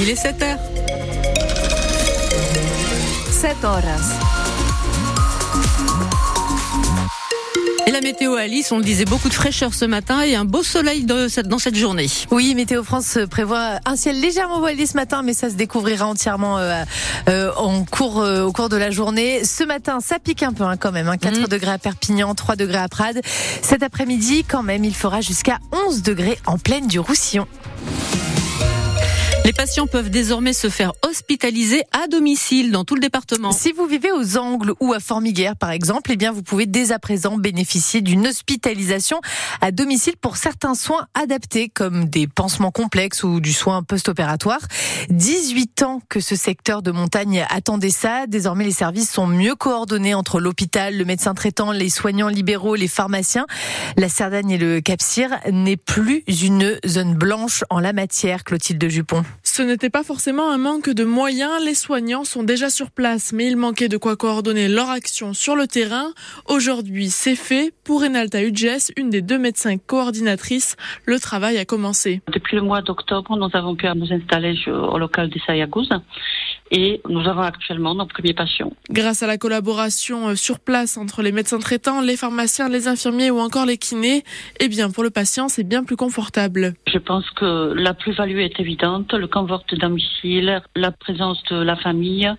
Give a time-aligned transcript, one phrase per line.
[0.00, 0.58] Il est 7 heures.
[3.30, 3.80] 7 horas.
[7.86, 10.62] Et la météo Alice, on le disait, beaucoup de fraîcheur ce matin et un beau
[10.62, 12.06] soleil dans cette journée.
[12.30, 16.58] Oui, Météo France prévoit un ciel légèrement voilé ce matin, mais ça se découvrira entièrement
[16.58, 16.84] euh,
[17.28, 19.44] euh, en cours, euh, au cours de la journée.
[19.44, 21.08] Ce matin, ça pique un peu hein, quand même.
[21.08, 21.46] Hein, 4 Mhm.
[21.48, 23.20] degrés à Perpignan, 3 degrés à Prades.
[23.62, 25.58] Cet après-midi, quand même, il fera jusqu'à
[25.88, 27.46] 11 degrés en plaine du Roussillon.
[29.50, 33.50] Les patients peuvent désormais se faire hospitaliser à domicile dans tout le département.
[33.50, 36.92] Si vous vivez aux Angles ou à Formiguère, par exemple, eh bien, vous pouvez dès
[36.92, 39.20] à présent bénéficier d'une hospitalisation
[39.60, 44.60] à domicile pour certains soins adaptés, comme des pansements complexes ou du soin post-opératoire.
[45.08, 48.28] 18 ans que ce secteur de montagne attendait ça.
[48.28, 52.86] Désormais, les services sont mieux coordonnés entre l'hôpital, le médecin traitant, les soignants libéraux, les
[52.86, 53.46] pharmaciens.
[53.96, 59.24] La Cerdagne et le Cap-Cyr n'est plus une zone blanche en la matière, Clotilde Jupon.
[59.52, 63.48] Ce n'était pas forcément un manque de moyens, les soignants sont déjà sur place, mais
[63.48, 66.12] il manquait de quoi coordonner leur action sur le terrain.
[66.46, 67.74] Aujourd'hui, c'est fait.
[67.82, 72.22] Pour Enalta UGS, une des deux médecins coordinatrices, le travail a commencé.
[72.32, 75.88] Depuis le mois d'octobre, nous avons pu nous installer au local des Sayagouz
[76.70, 78.72] et nous avons actuellement nos premiers patients.
[78.90, 83.30] Grâce à la collaboration euh, sur place entre les médecins traitants, les pharmaciens, les infirmiers
[83.30, 84.22] ou encore les kinés,
[84.60, 86.74] eh bien pour le patient, c'est bien plus confortable.
[86.86, 92.30] Je pense que la plus-value est évidente, le confort domicile, la présence de la famille,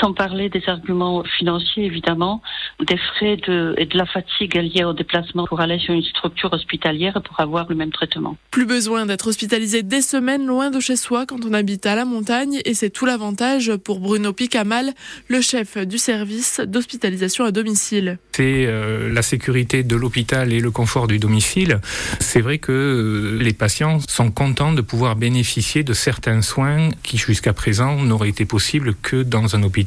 [0.00, 2.42] sans parler des arguments financiers évidemment,
[2.86, 6.52] des frais de, et de la fatigue liée au déplacement pour aller sur une structure
[6.52, 8.36] hospitalière pour avoir le même traitement.
[8.50, 12.04] Plus besoin d'être hospitalisé des semaines loin de chez soi quand on habite à la
[12.04, 14.92] montagne et c'est tout l'avantage pour Bruno Picamal,
[15.28, 18.18] le chef du service d'hospitalisation à domicile.
[18.32, 21.80] C'est euh, la sécurité de l'hôpital et le confort du domicile.
[22.20, 27.18] C'est vrai que euh, les patients sont contents de pouvoir bénéficier de certains soins qui
[27.18, 29.81] jusqu'à présent n'auraient été possibles que dans un hôpital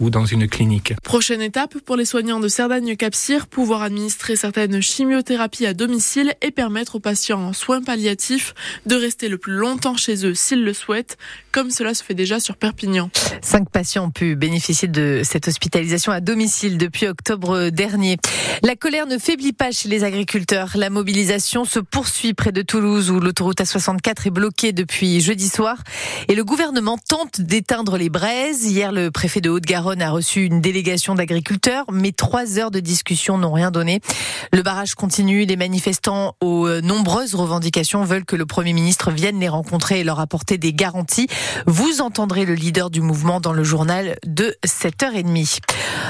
[0.00, 0.94] ou dans une clinique.
[1.02, 6.96] Prochaine étape pour les soignants de Cerdagne-Capcir, pouvoir administrer certaines chimiothérapies à domicile et permettre
[6.96, 8.54] aux patients en soins palliatifs
[8.86, 11.16] de rester le plus longtemps chez eux s'ils le souhaitent,
[11.52, 13.10] comme cela se fait déjà sur Perpignan.
[13.42, 18.16] Cinq patients ont pu bénéficier de cette hospitalisation à domicile depuis octobre dernier.
[18.62, 20.72] La colère ne faiblit pas chez les agriculteurs.
[20.74, 25.82] La mobilisation se poursuit près de Toulouse où l'autoroute A64 est bloquée depuis jeudi soir
[26.28, 28.64] et le gouvernement tente d'éteindre les braises.
[28.64, 33.36] Hier, le préfet de Haute-Garonne a reçu une délégation d'agriculteurs, mais trois heures de discussion
[33.36, 34.00] n'ont rien donné.
[34.54, 35.44] Le barrage continue.
[35.44, 40.04] Les manifestants aux euh, nombreuses revendications veulent que le Premier ministre vienne les rencontrer et
[40.04, 41.28] leur apporter des garanties.
[41.66, 45.58] Vous entendrez le leader du mouvement dans le journal de 7h30.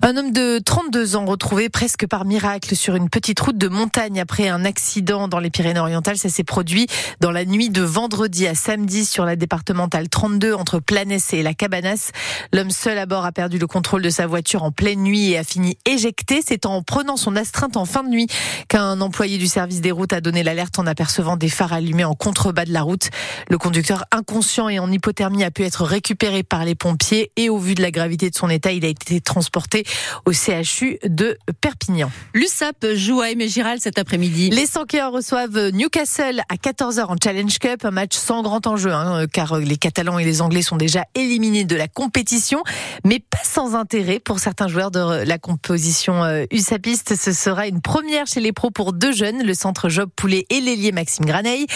[0.00, 4.20] Un homme de 32 ans retrouvé presque par miracle sur une petite route de montagne
[4.20, 6.16] après un accident dans les Pyrénées-Orientales.
[6.16, 6.86] Ça s'est produit
[7.20, 11.52] dans la nuit de vendredi à samedi sur la départementale 32 entre Planès et la
[11.52, 12.10] Cabanas.
[12.54, 15.38] L'homme seul à bord a perdu le contrôle de sa voiture en pleine nuit et
[15.38, 16.40] a fini éjecté.
[16.46, 18.28] C'est en prenant son astreinte en fin de nuit
[18.68, 22.14] qu'un employé du service des routes a donné l'alerte en apercevant des phares allumés en
[22.14, 23.10] contrebas de la route.
[23.50, 27.58] Le conducteur inconscient et en hypothermie a pu être récupéré par les pompiers et au
[27.58, 29.84] vu de la gravité de son état, il a été transporté
[30.24, 32.10] au CHU de Perpignan.
[32.34, 34.50] L'USAP joue à Aimé Giral cet après-midi.
[34.50, 39.26] Les Sankéens reçoivent Newcastle à 14h en Challenge Cup, un match sans grand enjeu, hein,
[39.32, 42.62] car les Catalans et les Anglais sont déjà éliminés de la compétition,
[43.04, 47.16] mais pas sans intérêt pour certains joueurs de la composition euh, USAPiste.
[47.16, 50.60] Ce sera une première chez les pros pour deux jeunes, le centre Job Poulet et
[50.60, 51.66] l'ailier Maxime Graneil.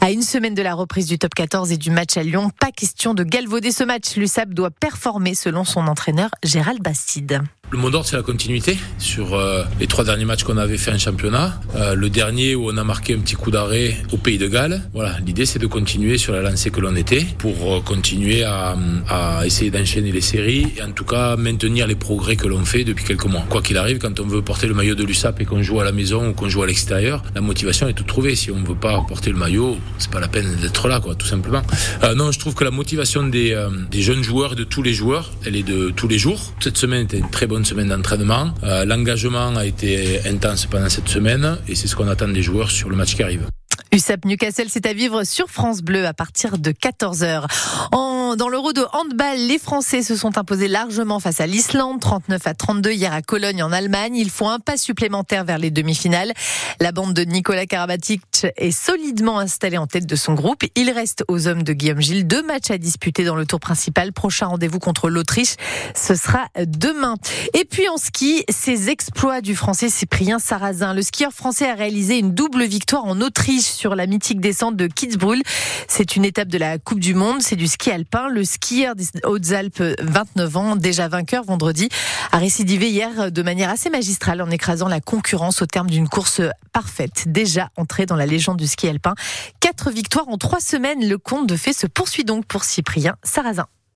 [0.00, 2.70] À une semaine de la reprise du top 14 et du match à Lyon, pas
[2.70, 4.16] question de galvauder ce match.
[4.16, 7.42] L'USAP doit performer selon son entraîneur Gérald Bastide.
[7.72, 10.90] Le mot d'ordre, c'est la continuité sur euh, les trois derniers matchs qu'on avait fait
[10.90, 11.58] en championnat.
[11.74, 14.82] Euh, le dernier où on a marqué un petit coup d'arrêt au Pays de Galles.
[14.92, 18.76] Voilà, l'idée c'est de continuer sur la lancée que l'on était pour euh, continuer à,
[19.08, 22.84] à essayer d'enchaîner les séries et en tout cas maintenir les progrès que l'on fait
[22.84, 23.46] depuis quelques mois.
[23.48, 25.84] Quoi qu'il arrive, quand on veut porter le maillot de l'USAP et qu'on joue à
[25.84, 28.36] la maison ou qu'on joue à l'extérieur, la motivation est toute trouvée.
[28.36, 31.14] Si on ne veut pas porter le maillot, c'est pas la peine d'être là, quoi,
[31.14, 31.62] tout simplement.
[32.04, 34.92] Euh, non, je trouve que la motivation des, euh, des jeunes joueurs, de tous les
[34.92, 36.52] joueurs, elle est de tous les jours.
[36.60, 38.54] Cette semaine était une très bonne semaine d'entraînement.
[38.62, 42.70] Euh, L'engagement a été intense pendant cette semaine et c'est ce qu'on attend des joueurs
[42.70, 43.46] sur le match qui arrive.
[43.92, 47.44] USAP Newcastle, c'est à vivre sur France Bleu à partir de 14h.
[47.92, 52.46] En dans l'Euro de handball, les Français se sont imposés largement face à l'Islande, 39
[52.46, 54.16] à 32 hier à Cologne en Allemagne.
[54.16, 56.32] Il faut un pas supplémentaire vers les demi-finales.
[56.80, 58.22] La bande de Nicolas Karabatic
[58.56, 60.62] est solidement installée en tête de son groupe.
[60.76, 64.12] Il reste aux hommes de Guillaume Gilles deux matchs à disputer dans le tour principal.
[64.12, 65.56] Prochain rendez-vous contre l'Autriche,
[65.94, 67.16] ce sera demain.
[67.54, 70.94] Et puis en ski, ces exploits du Français Cyprien Sarrazin.
[70.94, 74.86] Le skieur français a réalisé une double victoire en Autriche sur la mythique descente de
[74.86, 75.42] Kitzbühel.
[75.88, 78.21] C'est une étape de la Coupe du Monde, c'est du ski alpin.
[78.28, 81.88] Le skieur des Hautes-Alpes, 29 ans, déjà vainqueur vendredi,
[82.30, 86.40] a récidivé hier de manière assez magistrale en écrasant la concurrence au terme d'une course
[86.72, 87.24] parfaite.
[87.26, 89.14] Déjà entré dans la légende du ski alpin.
[89.60, 91.08] Quatre victoires en trois semaines.
[91.08, 93.66] Le compte de fait se poursuit donc pour Cyprien Sarrazin.